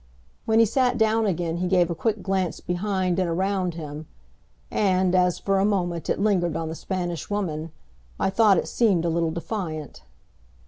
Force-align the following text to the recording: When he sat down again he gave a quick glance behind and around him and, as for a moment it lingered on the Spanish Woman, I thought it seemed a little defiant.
When 0.45 0.57
he 0.57 0.65
sat 0.65 0.97
down 0.97 1.27
again 1.27 1.57
he 1.57 1.67
gave 1.67 1.91
a 1.91 1.93
quick 1.93 2.23
glance 2.23 2.59
behind 2.59 3.19
and 3.19 3.29
around 3.29 3.75
him 3.75 4.07
and, 4.71 5.13
as 5.13 5.37
for 5.37 5.59
a 5.59 5.63
moment 5.63 6.09
it 6.09 6.19
lingered 6.19 6.57
on 6.57 6.69
the 6.69 6.73
Spanish 6.75 7.29
Woman, 7.29 7.71
I 8.19 8.31
thought 8.31 8.57
it 8.57 8.67
seemed 8.67 9.05
a 9.05 9.09
little 9.09 9.29
defiant. 9.29 10.01